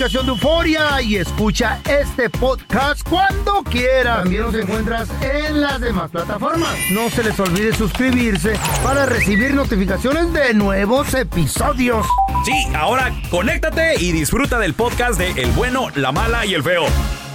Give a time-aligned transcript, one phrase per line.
[0.00, 4.20] Aplicación de Euforia y escucha este podcast cuando quieras.
[4.20, 6.70] También nos encuentras en las demás plataformas.
[6.92, 12.06] No se les olvide suscribirse para recibir notificaciones de nuevos episodios.
[12.46, 16.84] Sí, ahora conéctate y disfruta del podcast de El bueno, la mala y el feo.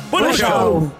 [0.09, 0.91] ¡Buen show!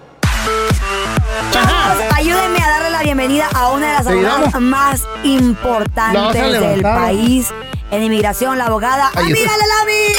[2.14, 7.52] Ayúdenme a darle la bienvenida a una de las Sí, abogadas más importantes del país
[7.90, 10.12] en inmigración, la abogada Amira Lelavi.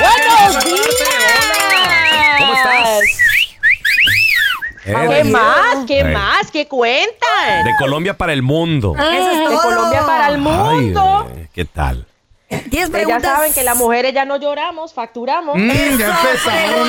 [0.00, 0.84] ¡Buenos días!
[2.38, 3.00] ¿Cómo estás?
[4.84, 5.76] ¿Qué más?
[5.86, 6.50] ¿Qué más?
[6.50, 7.64] ¿Qué cuentan?
[7.64, 8.94] De Colombia para el mundo.
[8.98, 9.62] Eso es De todo.
[9.62, 11.28] Colombia para el mundo.
[11.34, 12.06] Ay, ¿Qué tal?
[12.70, 15.56] ¿Tienes Ustedes ya saben que las mujeres ya no lloramos, facturamos.
[15.56, 15.68] Mm,
[15.98, 16.88] ya empezaron.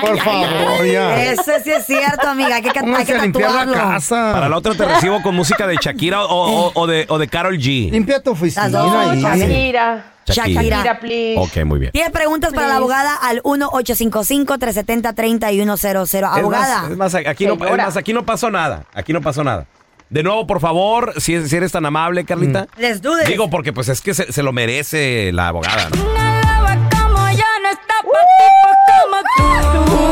[0.00, 1.22] Por favor, ya.
[1.24, 2.56] Eso sí es cierto, amiga.
[2.56, 3.90] Hay que, hay que Pónganse a limpiar la tatuarlo.
[3.90, 4.32] casa.
[4.32, 7.28] Para la otra te recibo con música de Shakira o, o- o de, o de
[7.28, 7.90] Carol G.
[7.90, 9.20] Limpia tu oficina Las dos, ahí.
[9.22, 10.04] Shakira.
[10.24, 10.62] Shakira.
[10.62, 11.40] Shakira, please.
[11.40, 11.90] Ok, muy bien.
[11.92, 16.24] ¿Tienes preguntas para la abogada al 1-855-370-3100?
[16.38, 16.86] Abogada.
[16.90, 17.84] Es más, es más, aquí no, es Señora.
[17.86, 18.84] más, aquí no pasó nada.
[18.94, 19.66] Aquí no pasó nada.
[20.12, 22.66] De nuevo, por favor, si, si eres tan amable, Carlita.
[22.76, 23.26] Les dudes.
[23.26, 25.96] Digo, porque pues es que se, se lo merece la abogada, ¿no?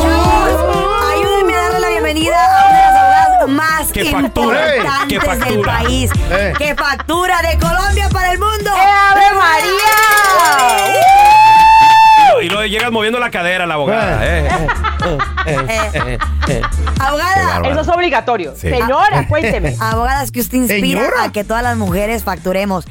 [0.02, 5.48] Chavos, ayúdenme a darle la bienvenida a una de las abogadas más Que factura, importantes
[5.48, 6.10] del país.
[6.30, 6.52] Eh.
[6.56, 8.70] Que factura de Colombia para el mundo.
[8.70, 10.99] ¡Ave María!
[12.42, 14.20] Y luego llegas moviendo la cadera la abogada.
[14.22, 14.48] ¿eh?
[15.46, 16.62] Eh, Qué
[16.98, 17.68] abogada.
[17.68, 18.54] Eso es obligatorio.
[18.56, 18.70] Sí.
[18.70, 19.76] Señora, cuénteme.
[19.80, 21.24] abogadas que usted inspira Señora.
[21.24, 22.86] a que todas las mujeres facturemos.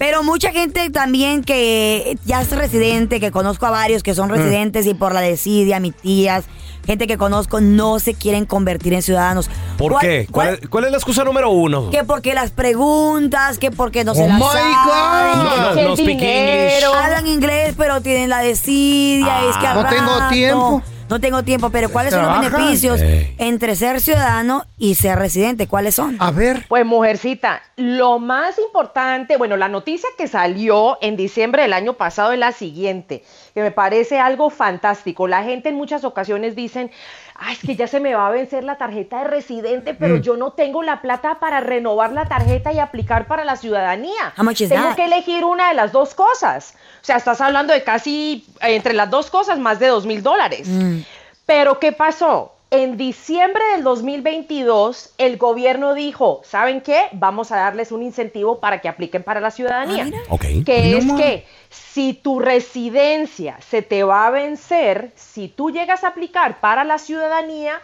[0.00, 4.86] Pero mucha gente también que ya es residente, que conozco a varios que son residentes
[4.86, 6.44] y por la desidia, mis tías,
[6.86, 9.50] gente que conozco, no se quieren convertir en ciudadanos.
[9.76, 10.26] ¿Por ¿Cuál- qué?
[10.30, 11.90] ¿Cuál, cuál- es, cuál es la excusa número uno?
[11.90, 15.38] Que porque las preguntas, que porque no se Oh las my saben.
[15.38, 16.94] No, no, no.
[16.94, 19.50] Hablan inglés, pero tienen la desidia.
[19.50, 20.82] es que al No tengo tiempo.
[21.10, 22.52] No tengo tiempo, pero ¿cuáles son los Trabajan.
[22.52, 23.34] beneficios Ey.
[23.38, 25.66] entre ser ciudadano y ser residente?
[25.66, 26.16] ¿Cuáles son?
[26.20, 26.66] A ver.
[26.68, 32.32] Pues mujercita, lo más importante, bueno, la noticia que salió en diciembre del año pasado
[32.32, 35.26] es la siguiente, que me parece algo fantástico.
[35.26, 36.92] La gente en muchas ocasiones dicen,
[37.42, 40.20] ay, es que ya se me va a vencer la tarjeta de residente, pero Mm.
[40.20, 44.32] yo no tengo la plata para renovar la tarjeta y aplicar para la ciudadanía.
[44.38, 44.96] How much is tengo that?
[44.96, 46.74] que elegir una de las dos cosas.
[47.02, 50.22] O sea, estás hablando de casi, eh, entre las dos cosas, más de dos mil
[50.22, 50.68] dólares.
[50.68, 51.00] Mm.
[51.46, 52.52] Pero ¿qué pasó?
[52.72, 57.08] En diciembre del 2022, el gobierno dijo, ¿saben qué?
[57.10, 60.08] Vamos a darles un incentivo para que apliquen para la ciudadanía.
[60.30, 60.36] Ah.
[60.64, 66.04] Que No es que si tu residencia se te va a vencer, si tú llegas
[66.04, 67.80] a aplicar para la ciudadanía,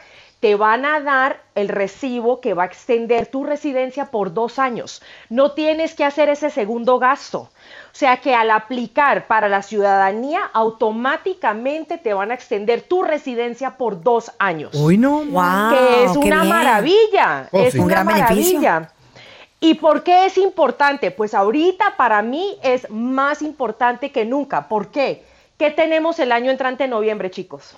[0.47, 5.03] te van a dar el recibo que va a extender tu residencia por dos años.
[5.29, 7.39] No tienes que hacer ese segundo gasto.
[7.41, 7.51] O
[7.91, 14.05] sea que al aplicar para la ciudadanía, automáticamente te van a extender tu residencia por
[14.05, 15.25] dos años Hoy no.
[15.25, 16.49] Wow, que es qué una bien.
[16.49, 17.79] maravilla, Oh, es sí.
[17.81, 18.61] Un una gran beneficio.
[18.61, 18.93] maravilla.
[19.59, 21.11] ¿Y por qué es importante?
[21.11, 24.69] Pues ahorita para mí es más importante que nunca.
[24.69, 25.25] ¿Por qué?
[25.59, 27.77] ¿Qué tenemos el año entrante en noviembre, chicos?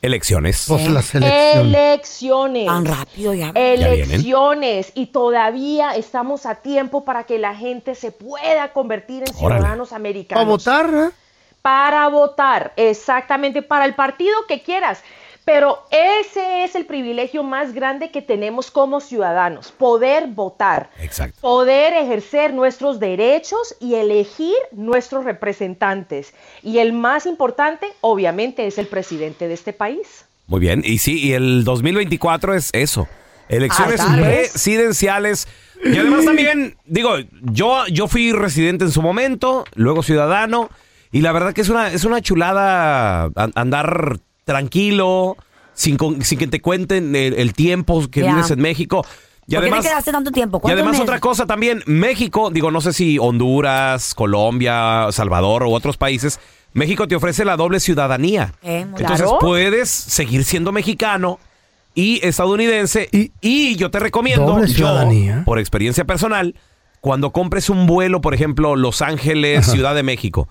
[0.00, 0.64] Elecciones.
[0.68, 1.66] Pues la selección.
[1.66, 2.66] Elecciones.
[2.66, 3.52] Tan rápido ya.
[3.54, 4.92] Elecciones.
[4.94, 9.60] Y todavía estamos a tiempo para que la gente se pueda convertir en Órale.
[9.60, 10.64] ciudadanos americanos.
[10.64, 11.14] Para votar, ¿eh?
[11.62, 15.02] Para votar, exactamente, para el partido que quieras.
[15.48, 21.40] Pero ese es el privilegio más grande que tenemos como ciudadanos, poder votar, Exacto.
[21.40, 26.34] poder ejercer nuestros derechos y elegir nuestros representantes.
[26.62, 30.26] Y el más importante, obviamente, es el presidente de este país.
[30.48, 30.82] Muy bien.
[30.84, 33.08] Y sí, y el 2024 es eso.
[33.48, 35.48] Elecciones Ah, presidenciales.
[35.82, 40.68] Y además también, digo, yo, yo fui residente en su momento, luego ciudadano,
[41.10, 44.18] y la verdad que es una, es una chulada andar
[44.48, 45.36] tranquilo,
[45.74, 48.34] sin, con- sin que te cuenten el, el tiempo que Ya.
[48.34, 49.04] vives en México.
[49.46, 50.58] Y ¿Por qué además, te quedaste tanto tiempo?
[50.58, 51.02] y ¿Cuántos además meses?
[51.08, 56.40] otra cosa también, México, digo, no sé si Honduras, Colombia, Salvador u otros países,
[56.74, 58.52] México te ofrece la doble ciudadanía.
[58.62, 59.38] Eh, muy Entonces Claro.
[59.38, 61.38] puedes seguir siendo mexicano
[61.94, 65.42] y estadounidense y, Y- yo te recomiendo, Doble yo, ciudadanía.
[65.46, 66.54] por experiencia personal,
[67.00, 70.48] cuando compres un vuelo, por ejemplo, Los Ángeles, Ciudad de México,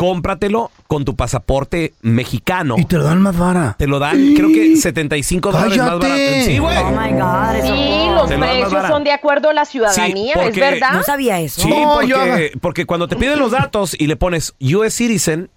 [0.00, 2.76] cómpratelo con tu pasaporte mexicano.
[2.78, 3.74] Y te lo dan más vara.
[3.78, 6.14] Te lo dan, creo que 75 dólares más barato.
[6.46, 6.78] Sí, güey.
[6.78, 10.48] Oh my God, eso Sí, los Te precios son de acuerdo a la ciudadanía, porque-
[10.48, 10.92] ¿es verdad?
[10.94, 11.60] No sabía eso.
[11.60, 15.50] Sí, No, porque, yo- porque cuando te piden los datos y le pones US Citizen,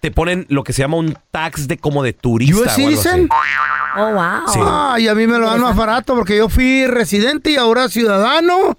[0.00, 2.58] te ponen lo que se llama un tax de como de turista.
[2.62, 3.28] ¿US Citizen?
[3.96, 4.48] Oh, wow.
[4.52, 4.58] Sí.
[4.64, 8.76] Ay, a mí me lo dan más barato porque yo fui residente y ahora ciudadano.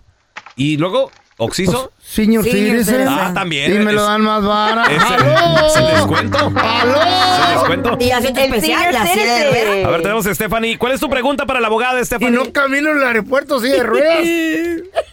[0.58, 1.92] Y luego, Oxiso.
[2.02, 2.96] Senior, Senior citizen.
[2.96, 3.08] citizen.
[3.08, 3.72] Ah, también.
[3.76, 4.90] Y me lo Es- dan más barato.
[4.90, 6.38] es el- es el descuento.
[6.56, 7.02] ¡Aló!
[7.46, 7.98] ¿Se descuento?
[8.00, 9.84] Y El especial, la de.
[9.86, 10.78] A ver, tenemos a Stephanie.
[10.78, 12.32] ¿Cuál es tu pregunta para la abogada, Y Stephanie?
[12.38, 14.20] no camino en el aeropuerto así de ruedas.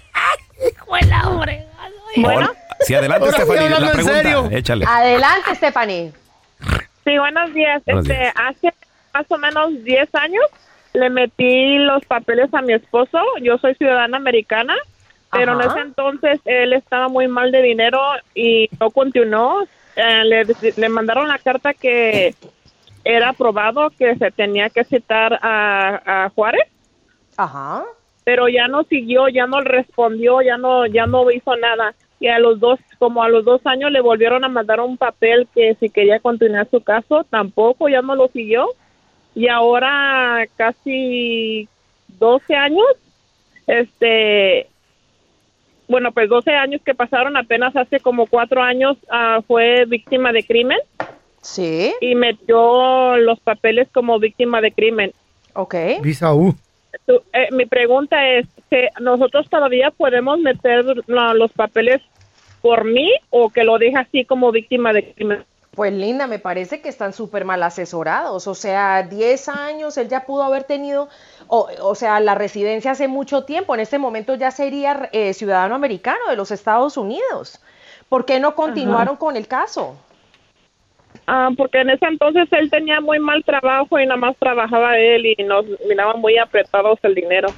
[2.17, 2.53] Bueno.
[2.81, 3.65] Sí, adelante, Ahora sí, Stephanie.
[3.65, 4.23] hablando La en pregunta.
[4.23, 4.49] serio.
[4.53, 4.85] Échale.
[4.87, 6.13] Adelante, Stephanie.
[7.05, 7.83] Sí, buenos días.
[7.85, 8.35] Buenos este, días.
[8.37, 8.75] hace
[9.13, 10.45] más o menos 10 años
[10.93, 13.19] le metí los papeles a mi esposo.
[13.43, 14.75] Yo soy ciudadana americana,
[15.35, 18.01] pero en ese entonces él estaba muy mal de dinero
[18.35, 19.67] y no continuó.
[19.97, 20.47] Eh, le,
[20.77, 22.35] le mandaron la carta que
[23.05, 26.67] era aprobado que se tenía que citar a, a Juárez,
[27.37, 27.85] Ajá.
[28.25, 31.95] pero ya no siguió, ya no respondió, ya no, ya no hizo nada.
[32.19, 35.47] Y a los dos, como a los dos años le volvieron a mandar un papel
[35.55, 38.69] que si quería continuar su caso, tampoco, ya no lo siguió.
[39.35, 41.69] Y ahora casi
[42.19, 42.87] 12 años,
[43.67, 44.69] este,
[45.89, 50.43] bueno, pues 12 años que pasaron, apenas hace como cuatro años ah, fue víctima de
[50.45, 50.79] crimen
[51.43, 51.93] Sí.
[52.01, 55.13] y metió los papeles como víctima de crimen.
[55.55, 55.75] Ok.
[56.03, 56.55] Visa U.
[57.07, 62.01] Tú- eh, mi pregunta es, ¿que ¿nosotros todavía podemos meter los papeles
[62.63, 65.45] por mí o que lo deje así como víctima de crimen?
[65.75, 68.47] Pues linda, me parece que están súper mal asesorados.
[68.47, 71.09] O sea, 10 años, él ya pudo haber tenido,
[71.49, 73.75] o, o sea, la residencia hace mucho tiempo.
[73.75, 77.61] En este momento ya sería eh, ciudadano americano de los Estados Unidos.
[78.09, 79.97] ¿Por qué no continuaron con el caso?
[81.27, 85.27] Ah, porque en ese entonces él tenía muy mal trabajo y nada más trabajaba él
[85.27, 87.49] y nos miraba muy apretados el dinero.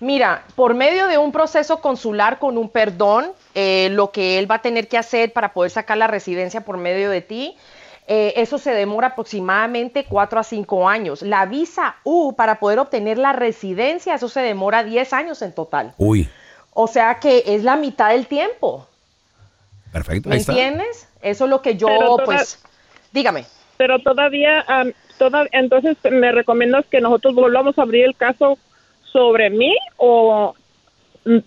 [0.00, 4.56] Mira, por medio de un proceso consular con un perdón, eh, lo que él va
[4.56, 7.56] a tener que hacer para poder sacar la residencia por medio de ti,
[8.06, 11.22] eh, eso se demora aproximadamente 4 a 5 años.
[11.22, 15.92] La visa U para poder obtener la residencia, eso se demora 10 años en total.
[15.98, 16.28] Uy,
[16.72, 18.86] O sea que es la mitad del tiempo.
[19.92, 20.28] perfecto.
[20.28, 20.52] ¿Me Ahí está.
[20.52, 21.08] entiendes?
[21.22, 22.62] Eso es lo que yo, toda- pues,
[23.10, 23.44] dígame.
[23.76, 28.58] Pero todavía, am, toda, entonces me recomiendas que nosotros volvamos a abrir el caso
[29.18, 30.54] sobre mí o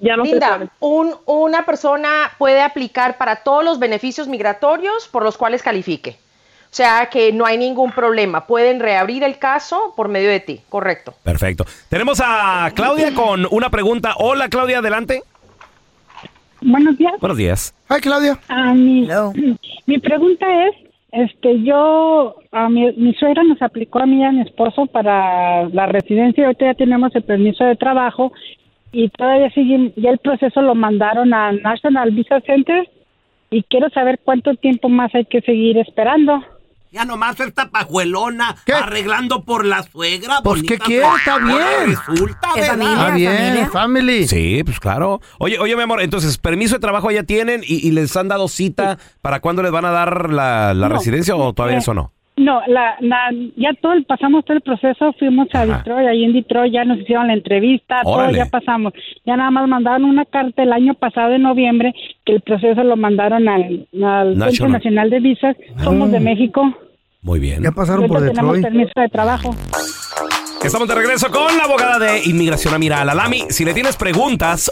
[0.01, 5.23] ya no se Linda, un- una persona puede aplicar para todos los beneficios migratorios por
[5.23, 6.17] los cuales califique.
[6.65, 8.45] O sea que no hay ningún problema.
[8.45, 11.13] Pueden reabrir el caso por medio de ti, correcto.
[11.23, 11.65] Perfecto.
[11.89, 14.15] Tenemos a Claudia con una pregunta.
[14.17, 15.21] Hola, Claudia, adelante.
[16.61, 17.13] Buenos días.
[17.19, 17.73] Buenos días.
[17.89, 18.37] Ay, Claudia.
[18.49, 19.07] Ah, mi,
[19.85, 20.75] mi pregunta es,
[21.11, 25.67] este, yo, a mi, mi suegra nos aplicó a mí y a mi esposo para
[25.69, 26.45] la residencia.
[26.45, 28.31] Ahorita ya tenemos el permiso de trabajo
[28.91, 32.89] y todavía siguen, ya el proceso lo mandaron a National Visa Center
[33.49, 36.41] y quiero saber cuánto tiempo más hay que seguir esperando.
[36.91, 38.73] Ya nomás esta pajuelona ¿Qué?
[38.73, 40.41] arreglando por la suegra.
[40.43, 41.05] Pues, ¿qué quiere?
[41.17, 41.57] Está bien.
[41.87, 42.69] Resulta, Es.
[42.69, 42.75] Ah,
[43.15, 43.69] bien, familia.
[43.69, 44.27] family.
[44.27, 45.21] Sí, pues claro.
[45.39, 48.49] Oye, oye, mi amor, entonces, permiso de trabajo ya tienen y, y les han dado
[48.49, 50.95] cita para cuándo les van a dar la, la No.
[50.95, 52.11] residencia o todavía Eh, eso no?
[52.37, 56.33] No, la, la, ya todo el, pasamos todo el proceso, fuimos a Detroit, ahí en
[56.33, 58.33] Detroit ya nos hicieron la entrevista, Órale.
[58.33, 58.93] todo ya pasamos.
[59.25, 61.93] Ya nada más mandaron una carta el año pasado, en noviembre,
[62.25, 64.69] que el proceso lo mandaron al, al Centro.
[64.69, 65.55] Nacional de Visas.
[65.83, 66.73] Somos de México.
[67.21, 67.61] Muy bien.
[67.61, 68.73] Ya pasaron por ahorita tenemos Detroit.
[68.75, 69.55] permiso de trabajo.
[70.63, 73.45] Estamos de regreso con la abogada de inmigración Amira Alalami.
[73.49, 74.71] Si le tienes preguntas,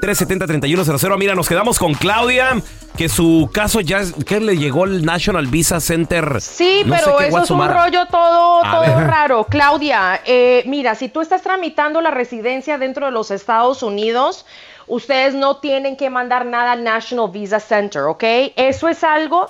[0.00, 1.18] 1-855-370-3100.
[1.18, 2.60] Mira, nos quedamos con Claudia,
[2.96, 6.40] que su caso ya es, que le llegó el National Visa Center.
[6.40, 9.06] Sí, no pero eso es un rollo todo, A todo ver.
[9.06, 9.44] raro.
[9.44, 14.46] Claudia, eh, mira, si tú estás tramitando la residencia dentro de los Estados Unidos,
[14.86, 18.24] ustedes no tienen que mandar nada al National Visa Center, ¿ok?
[18.56, 19.48] Eso es algo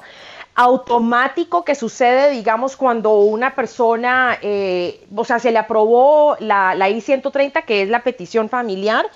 [0.57, 6.91] automático que sucede, digamos, cuando una persona, eh, o sea, se le aprobó la, la
[6.91, 9.07] I-130, que es la petición familiar.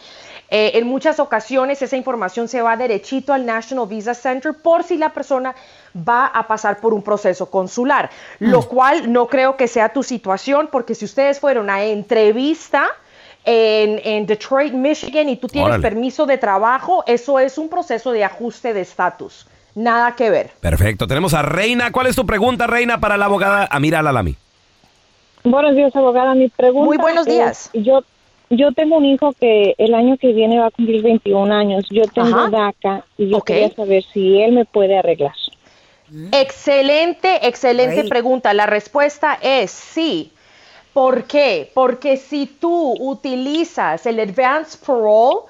[0.50, 4.96] Eh, en muchas ocasiones esa información se va derechito al National Visa Center por si
[4.98, 5.54] la persona
[5.96, 8.10] va a pasar por un proceso consular,
[8.40, 12.86] lo cual no creo que sea tu situación, porque si ustedes fueron a entrevista
[13.44, 15.82] en, en Detroit, Michigan, y tú tienes Órale.
[15.82, 19.46] permiso de trabajo, eso es un proceso de ajuste de estatus.
[19.74, 20.50] Nada que ver.
[20.60, 21.06] Perfecto.
[21.06, 21.90] Tenemos a Reina.
[21.90, 24.36] ¿Cuál es tu pregunta, Reina, para la abogada Amira Alalami?
[25.42, 26.34] Buenos días, abogada.
[26.34, 27.70] Mi pregunta Muy buenos es, días.
[27.74, 28.02] yo,
[28.50, 31.86] yo tengo un hijo que el año que viene va a cumplir 21 años.
[31.90, 32.50] Yo tengo Ajá.
[32.50, 35.34] DACA y yo quería saber si él me puede arreglar.
[36.32, 38.08] Excelente, excelente Great.
[38.08, 38.54] pregunta.
[38.54, 40.30] La respuesta es sí.
[40.92, 41.70] ¿Por qué?
[41.74, 45.40] Porque si tú utilizas el advance parole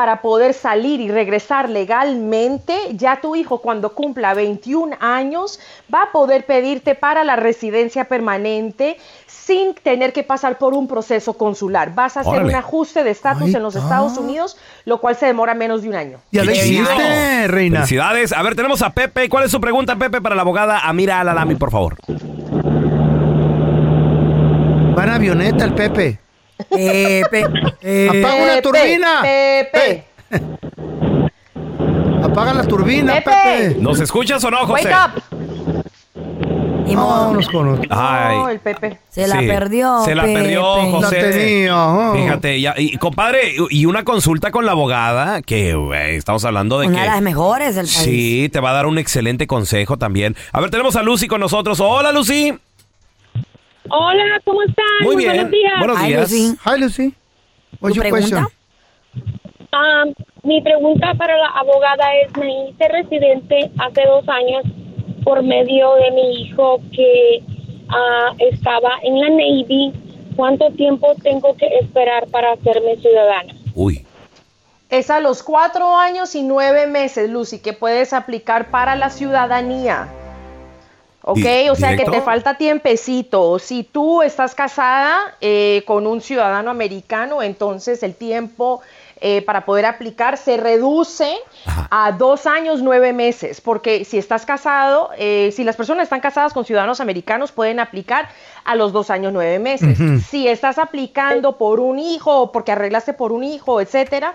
[0.00, 5.60] para poder salir y regresar legalmente, ya tu hijo cuando cumpla 21 años
[5.92, 11.34] va a poder pedirte para la residencia permanente sin tener que pasar por un proceso
[11.34, 11.94] consular.
[11.94, 12.48] Vas a hacer Órale.
[12.48, 13.76] un ajuste de estatus en los.
[13.76, 16.18] Estados Unidos, lo cual se demora menos de un año.
[16.32, 16.54] Ya chido.
[16.54, 17.80] hiciste, reina.
[17.80, 18.32] Felicidades.
[18.32, 19.28] A ver, tenemos a Pepe.
[19.28, 21.96] ¿Cuál es su pregunta, Pepe, para la abogada Amira Alalami, por favor?
[24.98, 26.29] Va en avioneta el Pepe.
[26.68, 27.44] Pepe.
[27.82, 29.22] eh, Apaga una turbina.
[29.22, 30.04] Pepe.
[32.22, 33.30] Apaga la turbina, Pepe.
[33.30, 33.76] Pepe.
[33.80, 34.88] ¿Nos escuchas o no, José?
[34.88, 35.22] Wake up.
[36.94, 37.06] modo.
[37.20, 37.88] Vámonos con otro.
[37.90, 38.36] Ay.
[38.36, 38.98] No, el Pepe.
[39.08, 40.02] Se la Sí, perdió.
[40.04, 40.34] Se la Pepe.
[40.40, 41.16] perdió, La José.
[41.32, 41.86] tenía.
[41.86, 42.14] oh.
[42.14, 46.88] Fíjate, ya- y compadre, y una consulta con la abogada, que güey, estamos hablando de
[46.88, 47.02] Una que...
[47.02, 47.96] de las mejores del país.
[47.96, 50.36] Sí, te va a dar un excelente consejo también.
[50.52, 51.78] A ver, tenemos a Lucy con nosotros.
[51.80, 52.58] Hola, Lucy.
[53.88, 54.84] Hola, ¿cómo están?
[55.02, 55.30] Muy bien.
[55.32, 55.72] Buenos días.
[55.78, 56.20] Buenos días.
[56.20, 56.56] Lucy.
[56.64, 57.14] Hi, Lucy.
[57.80, 58.20] What's ¿Tu your pregunta?
[58.20, 58.46] question?
[59.72, 60.04] Ah,
[60.42, 64.64] mi pregunta para la abogada es, me hice residente hace dos años
[65.24, 67.42] por medio de mi hijo que
[67.88, 69.92] ah, estaba en la Navy.
[70.36, 73.54] ¿Cuánto tiempo tengo que esperar para hacerme ciudadana?
[73.74, 74.06] Uy.
[74.88, 80.08] Es a los cuatro años y nueve meses, Lucy, que puedes aplicar para la ciudadanía.
[81.22, 81.36] ¿Ok?
[81.36, 83.58] Di- O sea que te falta tiempecito.
[83.58, 88.80] Si tú estás casada eh, con un ciudadano americano, entonces el tiempo
[89.20, 91.30] eh, para poder aplicar se reduce
[91.66, 91.88] Ajá.
[91.90, 93.60] a dos años, nueve meses.
[93.60, 98.28] Porque si estás casado, eh, si las personas están casadas con ciudadanos americanos, pueden aplicar
[98.64, 99.98] a los dos años, nueve meses.
[100.28, 104.34] Si estás aplicando por un hijo o porque arreglaste por un hijo, etcétera,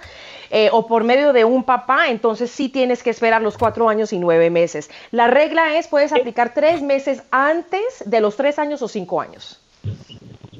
[0.51, 4.13] eh, o por medio de un papá, entonces sí tienes que esperar los cuatro años
[4.13, 4.89] y nueve meses.
[5.11, 9.59] La regla es, puedes aplicar tres meses antes de los tres años o cinco años.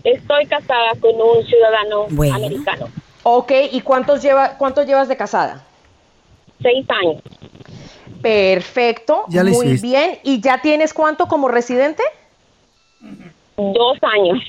[0.03, 2.36] Estoy casada con un ciudadano Bueno.
[2.36, 2.88] americano.
[3.27, 5.63] Ok, ¿y cuántos, lleva, cuántos llevas de casada?
[6.62, 7.24] Seis años.
[8.22, 9.88] Perfecto, Ya muy hiciste.
[9.88, 10.20] bien.
[10.24, 12.03] ¿Y ya tienes cuánto como residente?
[13.58, 14.39] Dos años.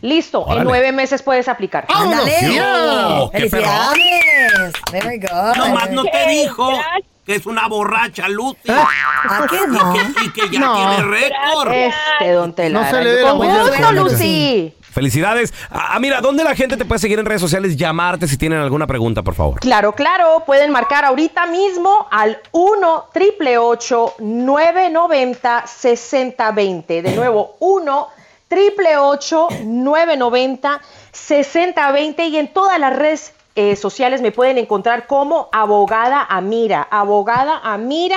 [0.00, 0.60] Listo, Órale.
[0.62, 1.86] en nueve meses puedes aplicar.
[1.94, 2.60] ¡Ándale!
[2.60, 4.72] ¡Oh, qué ¡Felicidades!
[4.90, 5.56] Very good.
[5.56, 7.04] Nomás no te dijo gracias.
[7.24, 8.68] que es una borracha, Lucy.
[8.68, 9.94] ¿A qué no?
[10.24, 10.74] Y que ya No.
[10.74, 11.72] tiene récord.
[11.72, 12.84] Este, don Telara.
[12.84, 13.92] No se le ve la Con gusto.
[13.92, 14.74] Lucy.
[14.92, 15.52] Felicidades.
[15.70, 17.78] Ah, mira, ¿dónde la gente te puede seguir en redes sociales?
[17.78, 19.58] Llamarte si tienen alguna pregunta, por favor.
[19.58, 27.02] Claro, claro, pueden marcar ahorita mismo al 1 triple 990 6020.
[27.02, 28.08] De nuevo, 1
[28.48, 30.80] triple 990
[31.10, 37.60] 6020 y en todas las redes eh, sociales me pueden encontrar como abogada Amira, abogada
[37.62, 38.16] Amira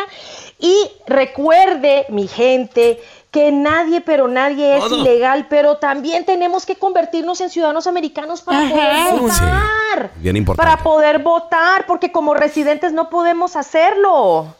[0.59, 3.01] y recuerde mi gente
[3.35, 5.01] que nadie, pero nadie es Todo.
[5.01, 10.11] ilegal, pero también tenemos que convertirnos en ciudadanos americanos para poder votar.
[10.15, 10.71] Sí, bien importante.
[10.71, 14.55] Para poder votar, porque como residentes no podemos hacerlo.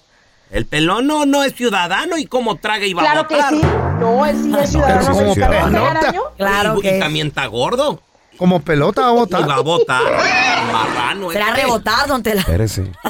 [0.51, 3.50] El pelón no, no es ciudadano y como traga y va a Claro que votar.
[3.53, 3.62] sí.
[4.01, 5.51] No, él sí es ciudadano como americano.
[5.53, 6.00] ¿verdad, pelota.
[6.00, 6.22] Araño?
[6.36, 8.01] Claro y, que y también está gordo.
[8.37, 9.49] Como pelota va a Y votar.
[9.49, 10.03] va a votar.
[10.71, 11.31] Marrano.
[11.31, 11.61] será este.
[11.61, 12.41] rebotar, don Tela.
[12.41, 12.91] Espérese.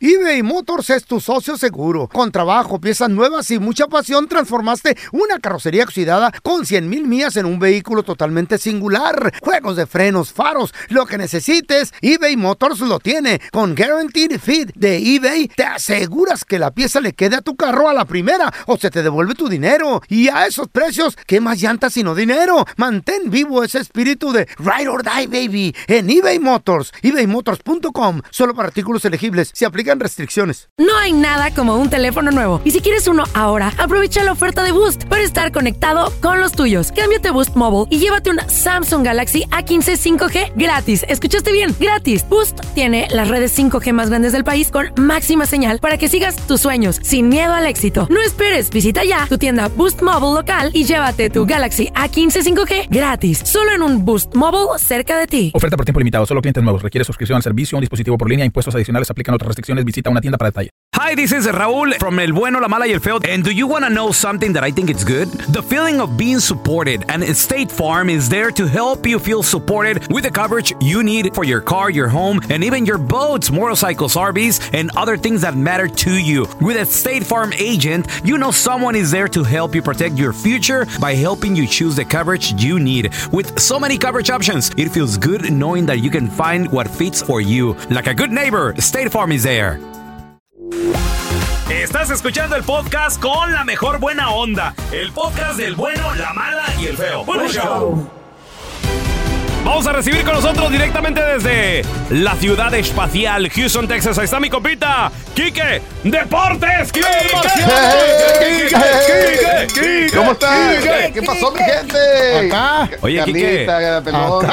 [0.00, 2.08] eBay Motors es tu socio seguro.
[2.08, 7.36] Con trabajo, piezas nuevas y mucha pasión, transformaste una carrocería oxidada con 100 mil millas
[7.38, 9.32] en un vehículo totalmente singular.
[9.40, 13.40] Juegos de frenos, faros, lo que necesites, eBay Motors lo tiene.
[13.50, 17.88] Con Guaranteed Fit de eBay, te aseguras que la pieza le quede a tu carro
[17.88, 20.02] a la primera o se te devuelve tu dinero.
[20.08, 22.66] Y a esos precios, ¿qué más llantas sino dinero?
[22.76, 26.92] Mantén vivo ese espíritu de Ride or Die, baby, en eBay Motors.
[27.02, 28.22] ebaymotors.com.
[28.30, 29.50] Solo para artículos elegibles.
[29.52, 30.68] Se aplican restricciones.
[30.78, 32.60] No hay nada como un teléfono nuevo.
[32.64, 36.52] Y si quieres uno ahora, aprovecha la oferta de Boost para estar conectado con los
[36.52, 36.92] tuyos.
[36.92, 41.04] Cámbiate Boost Mobile y llévate un Samsung Galaxy A15 5G gratis.
[41.08, 41.74] ¿Escuchaste bien?
[41.78, 42.24] Gratis.
[42.28, 46.36] Boost tiene las redes 5G más grandes del país con máxima señal para que sigas
[46.46, 48.06] tus sueños sin miedo al éxito.
[48.10, 52.86] No esperes, visita ya tu tienda Boost Mobile local y llévate tu Galaxy A15 5G
[52.90, 53.40] gratis.
[53.44, 55.50] Solo en un Boost Mobile cerca de ti.
[55.54, 56.82] Oferta por tiempo limitado, solo clientes nuevos.
[56.82, 59.84] Requiere suscripción al servicio, un dispositivo por línea, impuestos adicionales, aplican otras restricciones.
[59.84, 60.70] Visita una tienda para detalle.
[60.96, 63.18] Hi, this is Raúl from El Bueno, La Mala y El Feo.
[63.28, 65.28] And do you want to know something that I think it's good?
[65.52, 67.04] The feeling of being supported.
[67.08, 71.34] And State Farm is there to help you feel supported with the coverage you need
[71.34, 75.56] for your car, your home, and even your boats, motorcycles, RVs, and other things that
[75.56, 76.46] matter to you.
[76.60, 80.32] With a State Farm agent, you know someone is there to help you protect your
[80.32, 83.12] future by helping you choose the coverage you need.
[83.32, 87.22] With so many coverage options, it feels good knowing that you can find what fits
[87.22, 87.74] for you.
[87.88, 89.80] Like a good neighbor, State Farm is there.
[91.70, 94.74] Estás escuchando el podcast con la mejor buena onda.
[94.92, 97.24] El podcast del bueno, la mala y el feo.
[97.24, 98.23] Buen show.
[99.64, 104.18] Vamos a recibir con nosotros directamente desde la ciudad espacial, Houston, Texas.
[104.18, 106.92] Ahí está mi copita, Quique Deportes.
[106.92, 107.06] ¡Quique!
[110.14, 111.12] ¿Cómo están?
[111.12, 112.46] ¿Qué pasó, mi gente?
[112.52, 112.90] Acá.
[113.00, 114.02] Oye, Quique, acá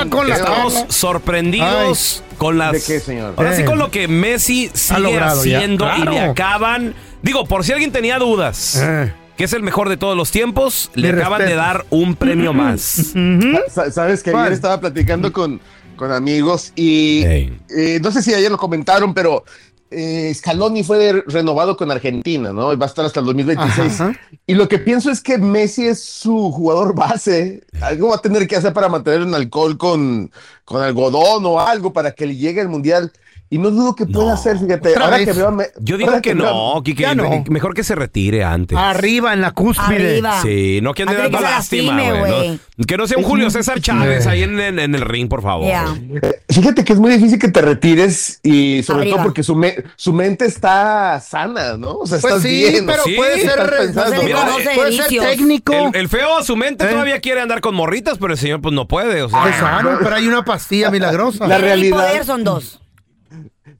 [0.09, 2.71] con la estamos sorprendidos con las...
[2.71, 3.33] ¿De qué, señor?
[3.37, 3.65] Ahora sí Eh.
[3.65, 6.95] con lo que Messi sigue haciendo y le acaban...
[7.21, 9.13] Digo, por si alguien tenía dudas, Eh.
[9.41, 12.53] Que es el mejor de todos los tiempos, le Mi acaban de dar un premio
[12.61, 13.15] más.
[13.71, 15.59] Sa- Sabes que ayer estaba platicando con,
[15.95, 19.43] con amigos y eh, no sé si ayer lo comentaron, pero
[19.89, 22.77] eh, Scaloni fue renovado con Argentina, ¿no?
[22.77, 24.01] Va a estar hasta el 2026.
[24.01, 24.13] Ajá.
[24.45, 27.63] Y lo que pienso es que Messi es su jugador base.
[27.81, 30.29] Algo va a tener que hacer para mantener un alcohol con,
[30.65, 33.11] con algodón o algo para que le llegue el mundial.
[33.53, 34.95] Y no dudo que pueda hacer, fíjate.
[34.95, 35.27] Ahora vez.
[35.27, 37.01] que veo a Me- Yo digo ahora que veo no, Quique.
[37.03, 37.43] Ya no.
[37.49, 38.77] Mejor que se retire antes.
[38.77, 40.11] Arriba en la cúspide.
[40.21, 40.41] Arriba.
[40.41, 42.59] Sí, no que ande dando lástima, güey.
[42.77, 42.85] ¿no?
[42.87, 45.67] Que no sea un Julio César Chávez ahí en, en- en el ring, por favor.
[45.67, 45.85] Ya.
[46.47, 49.17] Fíjate que es muy difícil que te retires y sobre Arriba.
[49.17, 51.95] todo porque su, me- su mente está sana, ¿no?
[51.97, 52.85] O sea, Pues estás sí, bien.
[52.85, 54.15] pero Sí, puede ser, pensando.
[54.15, 55.73] No Mira, conoce puede de ser técnico.
[55.73, 56.87] El, el feo a su mente ¿Eh?
[56.89, 59.23] todavía quiere andar con morritas, pero el señor pues no puede.
[59.23, 61.47] O sea, claro, pero hay una pastilla milagrosa.
[61.47, 62.77] La El realidad- poder son dos.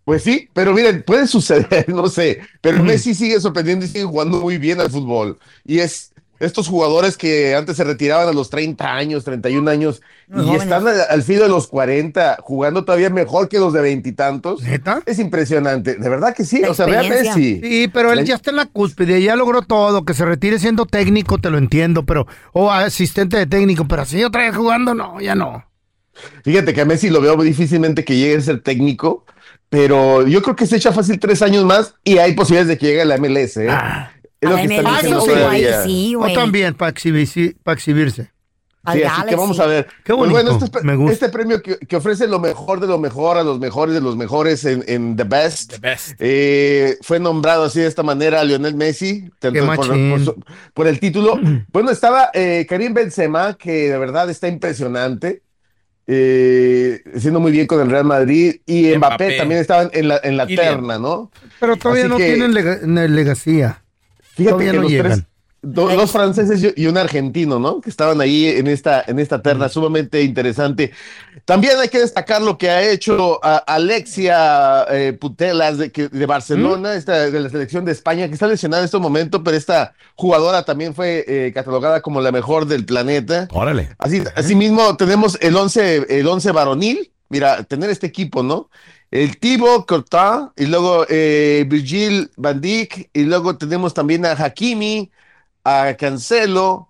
[0.06, 4.40] Pues sí, pero miren, puede suceder, no sé, pero Messi sigue sorprendiendo y sigue jugando
[4.40, 5.38] muy bien al fútbol.
[5.64, 6.12] Y es
[6.42, 10.64] estos jugadores que antes se retiraban a los 30 años, 31 años, Muy y jóvenes.
[10.64, 14.64] están al, al filo de los 40, jugando todavía mejor que los de veintitantos.
[14.64, 15.04] ¿Neta?
[15.06, 16.62] Es impresionante, de verdad que sí.
[16.62, 17.04] La o sea, vea.
[17.04, 17.62] Messi.
[17.62, 20.88] Sí, pero él ya está en la cúspide, ya logró todo, que se retire siendo
[20.88, 25.22] técnico, te lo entiendo, pero, o asistente de técnico, pero así otra vez jugando, no,
[25.22, 25.64] ya no.
[26.44, 29.26] Fíjate que a Messi lo veo muy difícilmente que llegue a ser técnico,
[29.72, 32.88] pero yo creo que se echa fácil tres años más y hay posibilidades de que
[32.88, 33.56] llegue a la MLS.
[33.58, 33.70] ¿eh?
[34.42, 35.84] es lo A que la están MLS, diciendo sí, todavía.
[35.84, 38.32] sí, O también para exhibirse.
[38.84, 39.88] Al Sí, así que vamos a ver.
[40.04, 41.14] Qué Pues bueno, este, me gusta.
[41.14, 44.18] este premio que, que ofrece lo mejor de lo mejor a los mejores de los
[44.18, 45.74] mejores en, en The Best.
[46.18, 49.54] eh, fue nombrado así de esta manera Lionel Messi por,
[49.88, 51.40] por su- por el título.
[51.72, 55.44] bueno, estaba eh, Karim Benzema, que de verdad está impresionante.
[56.08, 59.38] Eh, haciendo muy bien con el Real Madrid y Mbappé, Mbappé.
[59.38, 61.32] también estaban en la, en la terna, ¿no?
[61.60, 63.84] Pero todavía Así no que- tienen lega- ne- legacía.
[64.20, 65.12] Fíjate Todavía que no los llegan.
[65.12, 65.24] tres,
[65.62, 67.82] do- dos franceses y- un argentino, ¿no?
[67.82, 70.92] Que estaban ahí en esta, en esta terna, sumamente interesante.
[71.46, 76.26] También hay que destacar lo que ha hecho a- Alexia eh, Putelas de, que- de
[76.26, 79.94] Barcelona, esta, de la selección de España, que está lesionada en este momento, pero esta
[80.16, 83.48] jugadora también fue eh, catalogada como la mejor del planeta.
[83.52, 83.90] órale.
[84.00, 87.12] Así, asimismo, tenemos el 11, el 11 varonil.
[87.30, 88.70] Mira, tener este equipo, ¿no?
[89.10, 95.12] El Thibaut Courtois, y luego eh, Virgil van Dijk, y luego tenemos también a Hakimi,
[95.64, 96.90] a Cancelo,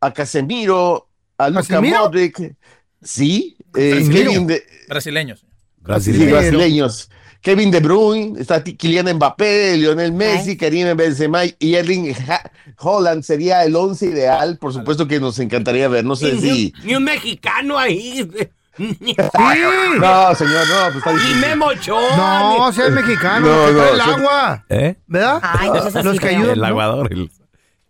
[0.00, 1.08] a Casemiro,
[1.38, 1.80] a Luka.
[1.80, 2.54] Modric.
[3.02, 4.06] Sí, eh.
[4.10, 5.40] Kevin de, Brasileños.
[5.40, 5.46] sí,
[5.80, 6.30] Brasileño.
[6.32, 7.10] brasileños.
[7.40, 13.64] Kevin De Bruyne, está Kylian Mbappé, Lionel Messi, Karim Benzema y Erling Ha- Holland sería
[13.64, 16.72] el once ideal, por supuesto que nos encantaría ver, no sé Ni, si...
[16.80, 18.28] un- ni un mexicano ahí.
[18.78, 21.36] No, señor, no, pues está difícil.
[21.40, 22.16] Memo Ochoa.
[22.16, 24.10] No, si es mexicano, No, no, el sí.
[24.10, 24.64] agua.
[24.70, 24.96] ¿Eh?
[25.06, 25.40] ¿Verdad?
[25.42, 26.50] Ay, no Los que ayudan.
[26.52, 26.66] El ¿no?
[26.66, 27.12] aguador.
[27.12, 27.30] El...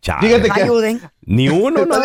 [0.03, 0.27] Chale.
[0.29, 0.63] Fíjate que.
[0.65, 1.01] Ayuden.
[1.25, 1.97] Ni uno, ¿no?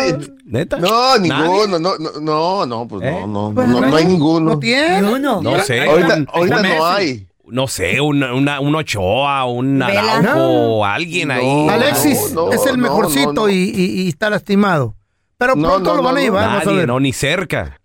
[0.44, 0.78] ¿Neta?
[0.78, 3.10] No, ninguno, no, no, no, no, pues ¿Eh?
[3.10, 4.50] no, no, Pues, no, no hay ninguno.
[4.52, 5.02] No tiene.
[5.12, 5.42] Uno.
[5.42, 5.82] No sé.
[5.82, 7.26] Ahorita, un- ahorita no hay.
[7.48, 9.82] no sé, una, una, un Ochoa, un.
[9.82, 11.44] Araujo, alguien ahí.
[11.44, 13.48] No, Alexis no, es el no, mejorcito no, no.
[13.48, 14.94] Y, y- y está lastimado.
[15.36, 16.24] Pero No, pronto no, lo van no, a no.
[16.24, 16.86] llevar, Nadie, ver.
[16.88, 17.77] no, ni cerca.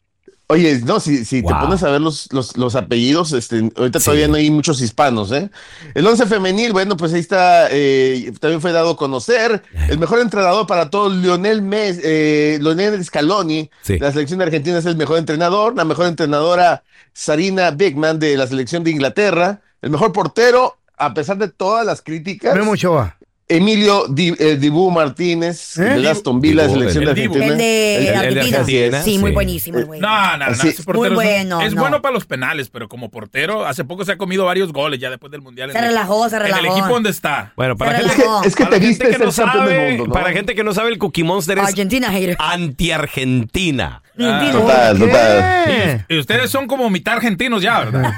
[0.48, 4.06] Oye, no, si, si te pones a ver los, los, los apellidos, este, ahorita Sí.
[4.06, 5.50] todavía no hay muchos hispanos, ¿eh?
[5.96, 9.64] El once femenil, bueno, pues ahí está, eh, también fue dado a conocer.
[9.90, 13.98] El mejor entrenador para todos, Lionel Messi, eh, Lionel Scaloni, Sí.
[14.00, 15.76] la selección de Argentina es el mejor entrenador.
[15.76, 19.62] La mejor entrenadora, Sarina Bigman, de la selección de Inglaterra.
[19.82, 23.18] El mejor portero, a pesar de todas las críticas, Memo Ochoa.
[23.58, 25.84] Emilio Di- eh, Dibu Martínez, ¿Eh?
[26.00, 27.22] de Aston Villa, Dibu, selección el de.
[27.22, 27.46] Argentina.
[27.48, 28.58] El de El- el de Argentina.
[28.60, 29.34] Argentina, Sí, muy sí.
[29.34, 30.00] buenísimo el güey.
[30.00, 30.56] No, no, no.
[30.56, 30.74] Sí.
[30.94, 31.82] Muy es- bueno, Es no.
[31.82, 35.10] bueno para los penales, pero como portero, hace poco se ha comido varios goles ya
[35.10, 35.72] después del mundial.
[35.72, 36.78] Se en el- relajó, se En el relajó.
[36.78, 37.54] equipo donde está.
[37.56, 38.44] Bueno, para Se gente, Es que, relajó.
[38.46, 40.14] es que para te viste que no sabe, del mundo, ¿no?
[40.14, 42.38] para gente que no sabe, el Cookie Monster es Argentina hater.
[42.40, 44.03] anti-Argentina.
[44.18, 44.52] Argentina.
[44.52, 45.06] Total, ¿Qué?
[45.06, 46.06] total.
[46.10, 48.12] Y ustedes son como mitad argentinos ya, ¿verdad?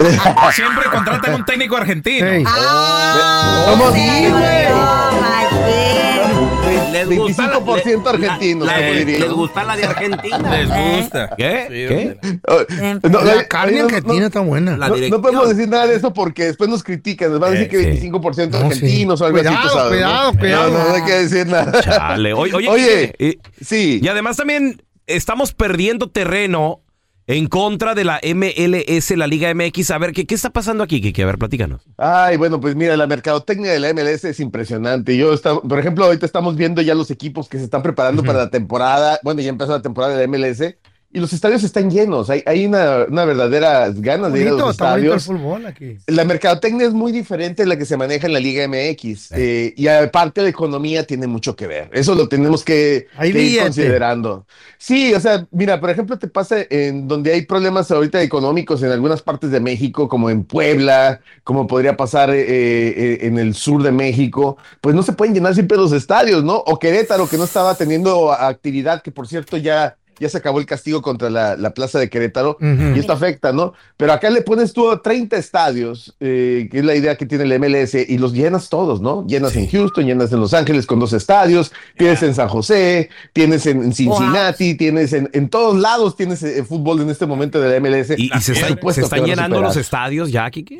[0.52, 2.26] Siempre contratan un técnico argentino.
[2.26, 2.44] Ey.
[2.46, 4.32] Ah, ¿Cómo dices?
[4.32, 6.92] olvidó, machín.
[6.92, 9.18] Les gusta la- 25% argentinos, la- como les- diría.
[9.24, 10.38] les gusta la de Argentina.
[10.56, 11.30] Les gusta.
[11.36, 11.66] ¿Qué?
[11.68, 12.38] Sí, ¿Qué?
[12.48, 14.76] Oh, no, La carne no, argentina no, está buena.
[14.76, 17.30] La no, podemos decir nada de eso porque después nos critican.
[17.30, 18.08] Nos van a decir Eh, que sí.
[18.10, 19.24] 25% No, argentinos sí.
[19.24, 19.46] o algo así.
[19.48, 20.38] Cuidado, tú sabes, cuidado, ¿no?
[20.38, 20.70] cuidado.
[20.70, 21.80] No, no hay que decir nada.
[21.80, 22.32] Chale.
[22.34, 24.00] Oye, oye, Oye, y- sí.
[24.02, 26.80] Y además también estamos perdiendo terreno
[27.28, 29.90] en contra de la MLS, la Liga MX.
[29.92, 31.22] A ver, ¿qué, qué está pasando aquí, Kiki?
[31.22, 31.82] A ver, platícanos.
[31.96, 35.16] Ay, bueno, pues mira, la mercadotecnia de la MLS es impresionante.
[35.16, 38.38] Yo, está- por ejemplo, ahorita estamos viendo ya los equipos que se están preparando para
[38.38, 39.20] la temporada.
[39.22, 40.74] Bueno, ya empezó la temporada de la MLS
[41.12, 42.30] y los estadios están llenos.
[42.30, 45.24] Hay, hay una, una verdadera ganas de ir a los estadios.
[45.24, 45.98] fútbol aquí.
[46.06, 49.74] La mercadotecnia es muy diferente de la que se maneja en la Liga MX eh,
[49.76, 51.90] y aparte la economía tiene mucho que ver.
[51.92, 54.46] Eso lo tenemos que, ir considerando.
[54.78, 58.90] Sí, o sea, mira, por ejemplo, te pasa en donde hay problemas ahorita económicos en
[58.90, 63.82] algunas partes de México, como en Puebla, como podría pasar eh, eh, en el sur
[63.82, 66.56] de México, pues no se pueden llenar siempre los estadios, ¿no?
[66.56, 69.98] O Querétaro, que no estaba teniendo actividad, que por cierto ya...
[70.18, 73.72] Ya se acabó el castigo contra la, la plaza de Querétaro y esto afecta, ¿no?
[73.96, 77.58] Pero acá le pones tú 30 estadios, eh, que es la idea que tiene el
[77.58, 79.26] MLS, y los llenas todos, ¿no?
[79.26, 83.66] Llenas en Houston, llenas en Los Ángeles con dos estadios, tienes en San José, tienes
[83.66, 87.70] en, en Cincinnati, tienes en, en todos lados, tienes eh, fútbol en este momento de
[87.70, 88.10] la MLS.
[88.16, 90.78] ¿Y, y se, está- se están llenando los estadios ya, Kiki?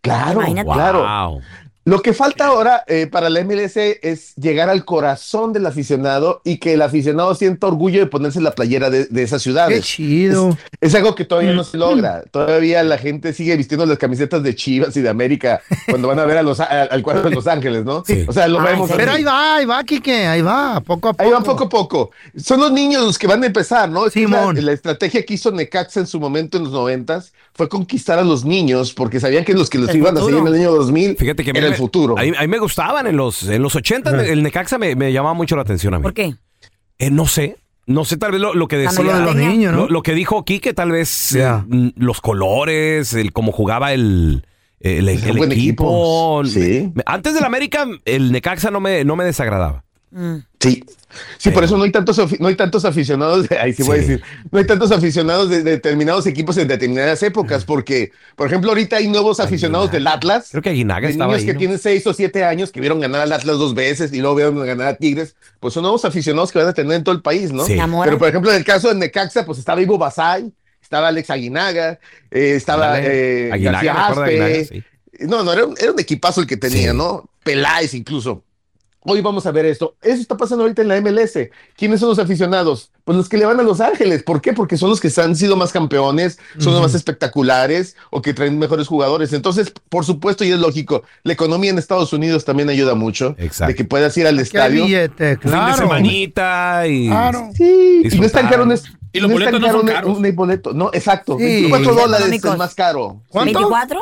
[0.00, 0.70] Claro, Imagínate.
[0.70, 0.98] claro.
[1.30, 1.40] Wow.
[1.86, 6.56] Lo que falta ahora eh, para la MLS es llegar al corazón del aficionado y
[6.58, 9.76] que el aficionado sienta orgullo de ponerse la playera de, de esas ciudades.
[9.78, 10.56] Qué chido.
[10.80, 12.22] Es algo que todavía no se logra.
[12.30, 16.24] Todavía la gente sigue vistiendo las camisetas de Chivas y de América cuando van a
[16.24, 18.02] ver a los, a- al cuadro de Los Ángeles, ¿no?
[18.06, 18.24] Sí.
[18.26, 18.90] O sea, lo Ay, vemos.
[18.96, 21.22] Pero ahí va, ahí va, Kike, ahí va, poco a poco.
[21.22, 22.10] Ahí van poco a poco.
[22.36, 24.06] Son los niños los que van a empezar, ¿no?
[24.06, 24.56] Es que Simón.
[24.56, 28.24] La, la estrategia que hizo Necaxa en su momento en los noventas fue conquistar a
[28.24, 30.72] los niños porque sabían que los que los El iban a seguir en el año
[30.72, 32.18] 2000 Fíjate que el futuro.
[32.18, 35.12] A mí, a mí me gustaban en los, en los 80, el Necaxa me, me
[35.12, 36.02] llamaba mucho la atención a mí.
[36.02, 36.34] ¿Por qué?
[36.98, 37.56] Eh, no sé,
[37.86, 39.02] no sé, tal vez lo, lo que decía.
[39.04, 39.80] Lo de los Lo- niños, ¿no?
[39.82, 44.46] Lo, lo que dijo Quique, tal vez eh, mm, los colores, el cómo jugaba el,
[44.80, 45.44] el, el equipo.
[45.44, 46.92] equipo, sí.
[47.06, 49.83] Antes del América, el Necaxa no me, no me desagradaba.
[50.14, 50.36] Mm.
[50.60, 50.84] Sí.
[51.38, 54.00] Sí, por eso no hay tantos no hay tantos aficionados, de- ahí sí, voy a
[54.00, 58.70] decir, no hay tantos aficionados de, de determinados equipos en determinadas épocas, porque, por ejemplo,
[58.70, 61.46] ahorita hay nuevos aficionados del Atlas, Creo que Aguinaga de estaba niños ahí.
[61.46, 61.58] que ¿no?
[61.58, 64.58] tienen 6 o 7 años, que vieron ganar al Atlas dos veces y luego vieron
[64.66, 67.52] ganar a Tigres, pues son nuevos aficionados que van a tener en todo el país,
[67.52, 67.64] ¿no?
[67.64, 67.76] Sí.
[68.04, 72.00] Pero, por ejemplo, en el caso de Necaxa, pues estaba Ivo Basay, estaba Alex Aguinaga,
[72.30, 74.22] eh, estaba eh, Aguinaga, García Aspe.
[74.42, 74.82] Aguinaga, sí.
[75.20, 76.96] No, no, era un, era un equipazo el que tenía, Sí.
[76.96, 77.30] ¿no?
[77.44, 78.42] Peláez incluso.
[79.06, 79.96] Hoy vamos a ver esto.
[80.00, 81.50] Eso está pasando ahorita en la MLS.
[81.76, 82.90] ¿Quiénes son los aficionados?
[83.04, 84.22] Pues los que le van a Los Ángeles.
[84.22, 84.54] ¿Por qué?
[84.54, 88.58] Porque son los que han sido más campeones, son los más espectaculares o que traen
[88.58, 89.32] mejores jugadores.
[89.34, 93.34] Entonces, por supuesto, y es lógico, la economía en Estados Unidos también ayuda mucho.
[93.38, 93.72] Exacto.
[93.72, 94.84] De que puedas ir al estadio.
[94.84, 95.76] billete, Un fin de claro.
[95.76, 97.08] semanita y...
[97.08, 97.50] Claro.
[97.54, 98.64] Sí, y no es tan caro.
[98.64, 100.18] No es, Y los no boletos no caro son un- caros.
[100.18, 100.72] un boleto.
[100.72, 101.36] No, exacto.
[101.38, 101.44] Sí.
[101.44, 103.20] 24 dólares es más caro.
[103.28, 103.58] ¿Cuánto?
[103.60, 103.98] ¿24?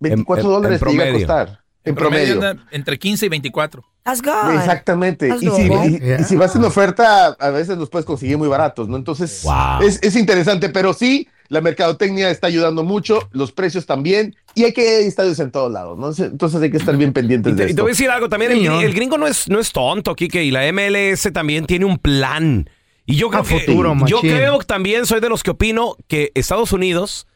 [0.00, 1.26] 24 En- en- dólares en te llega a promedio.
[1.26, 1.59] costar.
[1.84, 2.40] En promedio.
[2.70, 3.84] entre 15 y 24.
[4.04, 4.54] That's good.
[4.54, 5.28] Exactamente.
[5.28, 8.96] That's Y si, y vas en oferta, a veces los puedes conseguir muy baratos, ¿no?
[8.96, 9.82] Entonces, Wow.
[9.82, 14.72] es, es interesante, pero sí, la mercadotecnia está ayudando mucho, los precios también, y hay
[14.72, 16.24] que estadios en todos lados, ¿no?
[16.24, 18.28] Entonces hay que estar bien pendientes Y de te, y te voy a decir algo
[18.28, 21.98] también, el, gringo no es, no es tonto, Kike, y la MLS también tiene un
[21.98, 22.68] plan.
[23.04, 25.96] Y yo creo A que futuro, yo creo que también soy de los que opino
[26.06, 27.26] que Estados Unidos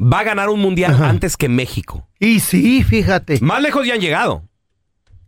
[0.00, 2.08] va a ganar un mundial antes que México.
[2.18, 3.38] Y sí, fíjate.
[3.40, 4.44] Más lejos ya han llegado.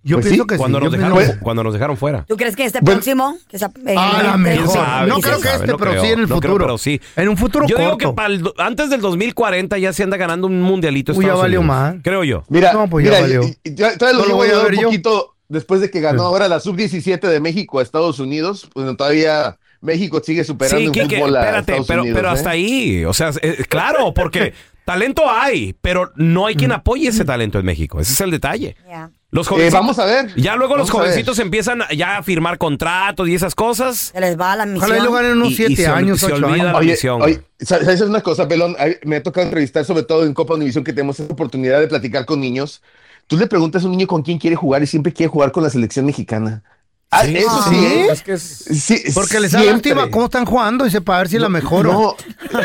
[0.04, 0.84] Yo Pues pienso sí, que cuando sí.
[0.84, 2.24] nos dejaron pienso- cuando nos dejaron fuera.
[2.26, 2.96] ¿Tú crees que este Bueno.
[2.98, 3.36] próximo?
[3.48, 4.68] Que sea, A la mejor.
[4.68, 5.06] sabe?
[5.08, 5.54] no ¿Quién creo que sabe?
[5.58, 6.64] este, No pero creo, sí en el no creo, futuro.
[6.64, 7.00] pero sí.
[7.14, 10.16] En un futuro Yo digo que para el do- antes del 2040 ya se anda
[10.16, 11.12] ganando un mundialito.
[11.12, 11.94] Uy, ya valió más.
[12.02, 12.42] Creo yo.
[12.48, 13.42] Mira, No, pues ya mira, valió.
[13.64, 14.82] ya- todavía No lo lo voy a ver un yo.
[14.88, 16.24] poquito después de que ganó Sí.
[16.26, 18.68] ahora la sub-17 de México a Estados Unidos.
[18.74, 22.16] Bueno, todavía México sigue superando Sí, en Quique, fútbol a espérate, Estados pero, Unidos.
[22.18, 22.32] pero ¿eh?
[22.32, 23.04] hasta ahí.
[23.04, 27.66] O sea, eh, claro, porque talento hay, pero no hay quien apoye ese talento en
[27.66, 28.00] México.
[28.00, 28.76] Ese es el detalle.
[28.88, 29.10] Ya.
[29.30, 30.34] Los Eh, vamos a ver.
[30.36, 31.10] Ya luego los Vamos a ver.
[31.12, 34.10] jovencitos empiezan ya a firmar contratos y esas cosas.
[34.12, 34.90] Se les va la misión.
[34.90, 36.66] Ojalá lo ganen unos Y- y siete se ol- años, se ocho olvida años.
[36.66, 37.22] la Oye, misión.
[37.22, 38.76] oye, ¿sabes una cosa, Pelón?
[39.04, 42.26] Me ha tocado entrevistar, sobre todo en Copa Univisión, que tenemos esta oportunidad de platicar
[42.26, 42.82] con niños.
[43.26, 45.62] Tú le preguntas a un niño con quién quiere jugar y siempre quiere jugar con
[45.62, 46.62] la selección mexicana.
[47.14, 47.68] Ah, Sí, eso ¿sí?
[47.76, 48.06] sí, ¿eh?
[48.10, 51.28] Es que es- Sí, Porque les da lástima cómo están jugando y se para ver
[51.28, 51.92] si la mejora.
[51.92, 52.16] No,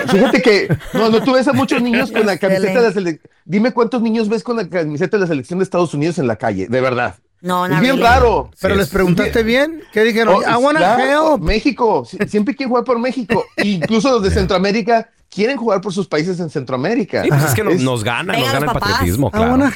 [0.09, 3.29] fíjate que no, no tú ves a muchos niños con la camiseta de la selección.
[3.43, 6.37] Dime cuántos niños ves con la camiseta de la selección de Estados Unidos en la
[6.37, 7.15] calle, de verdad.
[7.41, 7.81] No, Es no.
[7.81, 8.49] bien raro.
[8.61, 9.81] Pero Sí, les es- preguntaste bien.
[9.91, 10.35] ¿Qué dijeron?
[10.35, 11.43] Oh, I wanna claro, help.
[11.43, 13.45] México, si- siempre quieren jugar por México.
[13.57, 17.21] Incluso los de Centroamérica quieren jugar por sus países en Centroamérica.
[17.21, 18.91] Sí, pues es que nos, Es- nos gana, Venga, nos gana el papás.
[18.91, 19.69] patriotismo, I claro.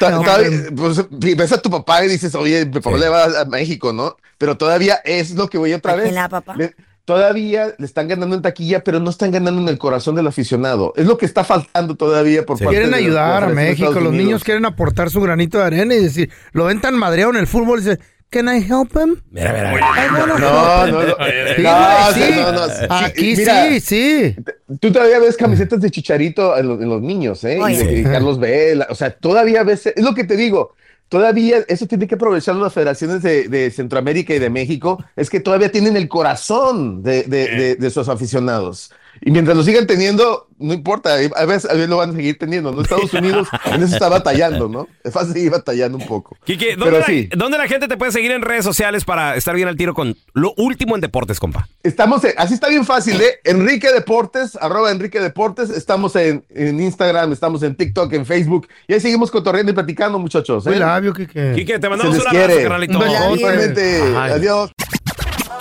[0.76, 1.06] pues,
[1.38, 3.02] ves a tu papá y dices, oye, mi papá Sí.
[3.02, 4.18] le va a México, ¿no?
[4.40, 6.14] Pero todavía es lo que voy otra ¿A quién vez.
[6.14, 6.56] le da, papá?
[6.56, 6.74] Le-
[7.06, 10.94] todavía le están ganando en taquilla, pero no están ganando en el corazón del aficionado.
[10.96, 12.64] Es lo que está faltando todavía por Sí.
[12.64, 13.92] parte Quieren de ayudar la a México.
[14.00, 17.38] Los niños quieren aportar su granito de arena y decir, lo ven tan madreado en
[17.38, 18.00] el fútbol y dicen,
[18.32, 19.18] Can I help him?
[19.30, 21.16] Mira, mira, No, no, no.
[21.56, 22.34] Sí, No, güey, sí.
[22.38, 24.36] no, no, sí, Aquí mira, sí, sí.
[24.80, 27.60] Tú todavía ves camisetas de Chicharito en los, en los niños, ¿eh?
[27.62, 27.84] Oye.
[28.00, 28.10] Y de.
[28.12, 28.88] Carlos Vela.
[28.90, 29.86] O sea, todavía ves.
[29.88, 30.76] Es lo que te digo.
[31.10, 35.04] Todavía eso tiene que aprovechar las federaciones de, de Centroamérica y de México.
[35.18, 38.94] Es que todavía tienen el corazón de, de- de- de sus aficionados.
[39.20, 41.14] Y mientras lo sigan teniendo, no importa.
[41.14, 42.72] A veces, a veces lo van a seguir teniendo.
[42.72, 42.82] ¿no?
[42.82, 44.88] Estados Unidos en eso está batallando, ¿no?
[45.04, 46.38] Es fácil seguir batallando un poco.
[46.44, 47.30] Quique, ¿dónde, Pero la, sí.
[47.36, 50.16] dónde la gente te puede seguir en redes sociales para estar bien al tiro con
[50.34, 51.68] lo último en deportes, compa?
[51.84, 53.40] Estamos, en- así está bien fácil, ¿eh?
[53.44, 55.70] Enrique Deportes, arroba Enrique Deportes.
[55.70, 58.68] Estamos en, en Instagram, estamos en TikTok, en Facebook.
[58.88, 60.66] Y ahí seguimos cotorreando y platicando, muchachos.
[60.66, 60.80] Muy ¿eh?
[60.80, 61.54] labio, Kike.
[61.56, 63.00] Quique, te mandamos un abrazo, carnalito.
[64.18, 64.72] Adiós.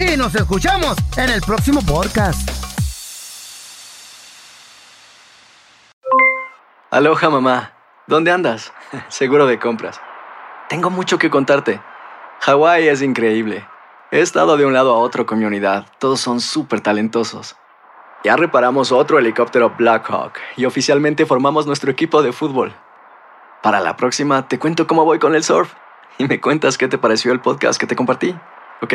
[0.00, 2.48] Y nos escuchamos en el próximo podcast.
[6.90, 7.72] Aloha mamá,
[8.06, 8.72] ¿dónde andas?
[9.08, 10.00] Seguro de compras.
[10.68, 11.80] Tengo mucho que contarte.
[12.40, 13.66] Hawái es increíble.
[14.12, 15.86] He estado de un lado a otro con mi unidad.
[15.98, 17.56] Todos son súper talentosos.
[18.22, 22.72] Ya reparamos otro helicóptero Blackhawk y oficialmente formamos nuestro equipo de fútbol.
[23.62, 25.72] Para la próxima te cuento cómo voy con el surf
[26.18, 28.36] y me cuentas qué te pareció el podcast que te compartí,
[28.80, 28.94] ¿ok?